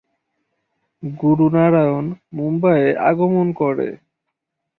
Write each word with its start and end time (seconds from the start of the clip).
গুরু 1.03 1.45
নারায়ণ 1.49 2.05
মুম্বইয়ে 2.33 2.89
আগমন 3.09 3.47
করে। 3.51 3.87